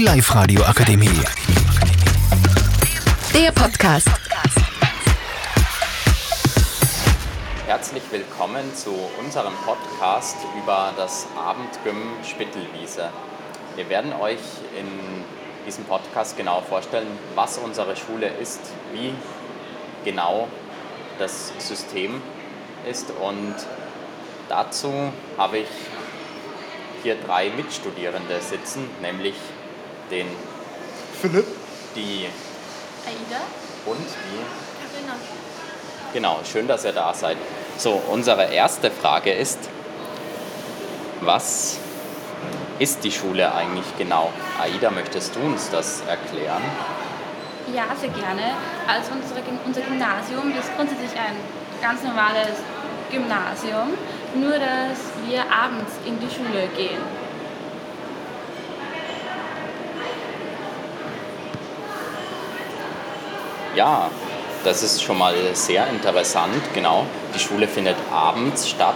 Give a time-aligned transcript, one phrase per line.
[0.00, 1.20] Die Live-Radio Akademie.
[3.34, 4.08] Der Podcast.
[7.66, 13.10] Herzlich willkommen zu unserem Podcast über das Abendgym Spittelwiese.
[13.76, 14.38] Wir werden euch
[14.78, 14.88] in
[15.66, 18.60] diesem Podcast genau vorstellen, was unsere Schule ist,
[18.94, 19.12] wie
[20.06, 20.48] genau
[21.18, 22.22] das System
[22.90, 23.54] ist und
[24.48, 25.68] dazu habe ich
[27.02, 29.34] hier drei Mitstudierende sitzen, nämlich
[30.10, 30.26] den
[31.20, 31.46] Philipp.
[31.94, 32.26] die
[33.06, 33.40] Aida?
[33.86, 35.14] und die Carina.
[36.12, 37.36] Genau, schön, dass ihr da seid.
[37.76, 39.58] So, unsere erste Frage ist,
[41.20, 41.78] was
[42.78, 44.30] ist die Schule eigentlich genau?
[44.60, 46.62] Aida, möchtest du uns das erklären?
[47.74, 48.54] Ja, sehr gerne.
[48.88, 51.36] Also unsere, unser Gymnasium ist grundsätzlich ein
[51.80, 52.58] ganz normales
[53.10, 53.94] Gymnasium,
[54.34, 57.00] nur dass wir abends in die Schule gehen.
[63.74, 64.10] Ja,
[64.64, 67.06] das ist schon mal sehr interessant, genau.
[67.34, 68.94] Die Schule findet abends statt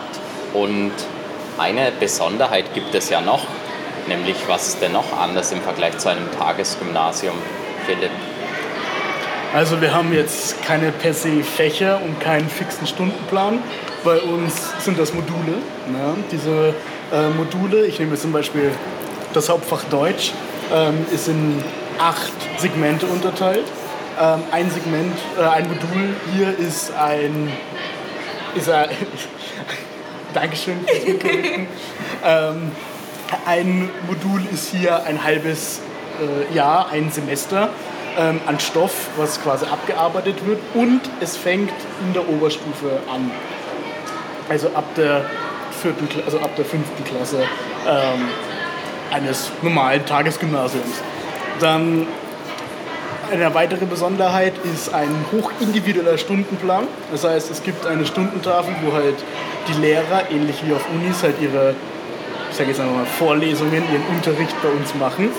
[0.53, 0.93] und
[1.59, 3.47] eine Besonderheit gibt es ja noch,
[4.09, 7.37] nämlich was ist denn noch anders im Vergleich zu einem Tagesgymnasium,
[7.87, 8.11] Philipp?
[9.55, 13.63] Also wir haben jetzt keine per se Fächer und keinen fixen Stundenplan.
[14.03, 15.59] Bei uns sind das Module.
[15.87, 16.17] Ne?
[16.33, 16.75] Diese
[17.13, 18.73] äh, Module, ich nehme jetzt zum Beispiel
[19.33, 20.33] das Hauptfach Deutsch,
[20.73, 21.63] ähm, ist in
[21.99, 23.65] acht Segmente unterteilt.
[24.21, 27.53] Ähm, ein Segment, äh, ein Modul hier ist ein,
[28.55, 28.89] ist ein
[30.35, 31.67] Dankeschön fürs Mitwirken.
[32.25, 32.73] ähm,
[33.47, 35.81] ein Modul ist hier ein halbes
[36.21, 37.71] äh, Jahr, ein Semester
[38.17, 41.73] ähm, an Stoff, was quasi abgearbeitet wird und es fängt
[42.07, 43.31] in der Oberstufe an.
[44.49, 45.25] Also ab der
[45.83, 47.43] vierten, also ab der fünften Klasse
[47.89, 48.29] ähm,
[49.13, 51.03] eines normalen Tagesgymnasiums.
[51.59, 52.07] Dann
[53.31, 56.87] eine weitere Besonderheit ist ein hochindividueller Stundenplan.
[57.11, 59.17] Das heißt, es gibt eine Stundentafel, wo halt
[59.69, 61.75] die Lehrer, ähnlich wie auf Unis, halt ihre,
[62.51, 65.31] ich sage jetzt mal, Vorlesungen, ihren Unterricht bei uns machen.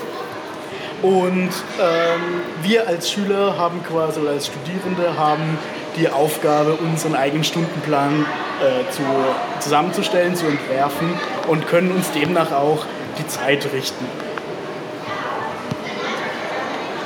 [1.02, 1.50] Und
[1.80, 5.58] ähm, wir als Schüler haben quasi, oder als Studierende haben
[5.98, 8.26] die Aufgabe, unseren eigenen Stundenplan
[8.62, 9.04] äh, zu,
[9.59, 11.14] zusammenzustellen, zu entwerfen
[11.48, 12.86] und können uns demnach auch
[13.20, 14.06] die Zeit richten.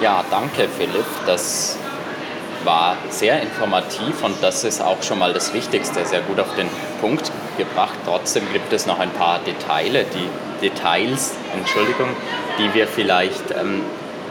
[0.01, 1.05] Ja, danke Philipp.
[1.25, 1.77] Das
[2.63, 6.69] war sehr informativ und das ist auch schon mal das Wichtigste, sehr gut auf den
[7.01, 7.95] Punkt gebracht.
[8.05, 10.29] Trotzdem gibt es noch ein paar Details, die
[10.61, 12.09] Details, Entschuldigung,
[12.57, 13.83] die wir vielleicht ähm,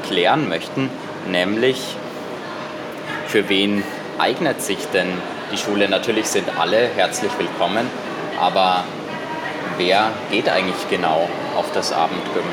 [0.07, 0.89] klären möchten,
[1.27, 1.97] nämlich
[3.27, 3.83] für wen
[4.19, 5.12] eignet sich denn
[5.53, 5.87] die Schule?
[5.89, 7.91] Natürlich sind alle herzlich willkommen,
[8.41, 8.84] aber
[9.77, 12.45] wer geht eigentlich genau auf das Abendgym?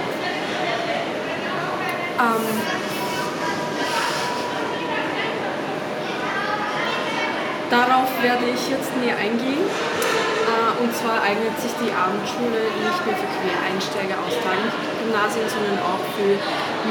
[7.70, 9.66] Darauf werde ich jetzt näher eingehen.
[9.66, 16.04] Äh, Und zwar eignet sich die Abendschule nicht nur für Quereinsteiger aus Gymnasien, sondern auch
[16.14, 16.38] für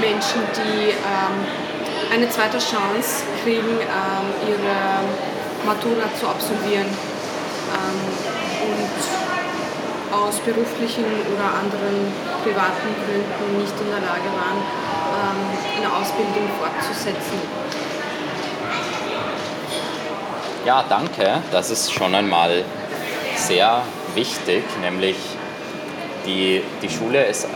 [0.03, 1.37] Menschen, die ähm,
[2.11, 5.07] eine zweite Chance kriegen, ähm, ihre
[5.63, 8.01] Matura zu absolvieren ähm,
[8.67, 8.99] und
[10.11, 14.63] aus beruflichen oder anderen privaten Gründen nicht in der Lage waren,
[15.75, 17.43] eine Ausbildung fortzusetzen.
[20.65, 21.43] Ja, danke.
[21.53, 22.65] Das ist schon einmal
[23.37, 23.83] sehr
[24.15, 25.17] wichtig, nämlich
[26.25, 27.47] die, die Schule ist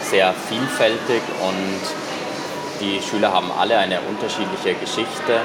[0.00, 5.40] sehr vielfältig und die Schüler haben alle eine unterschiedliche Geschichte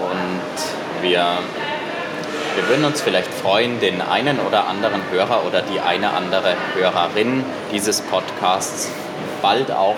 [0.00, 1.38] und wir,
[2.56, 7.44] wir würden uns vielleicht freuen, den einen oder anderen Hörer oder die eine andere Hörerin
[7.70, 8.90] dieses Podcasts
[9.42, 9.94] bald auch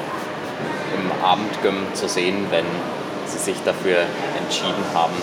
[0.95, 2.67] im Abendgym zu sehen, wenn
[3.27, 4.01] sie sich dafür
[4.39, 5.15] entschieden haben,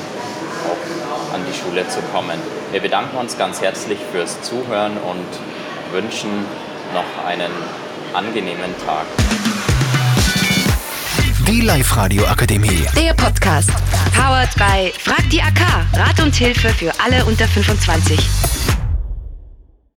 [1.33, 2.39] an die Schule zu kommen.
[2.71, 5.27] Wir bedanken uns ganz herzlich fürs Zuhören und
[5.91, 6.45] wünschen
[6.93, 7.51] noch einen
[8.13, 9.05] angenehmen Tag.
[11.47, 12.85] Die Live-Radio Akademie.
[12.95, 13.71] Der Podcast.
[14.13, 15.61] Powered by Frag die AK.
[15.93, 18.76] Rat und Hilfe für alle unter 25.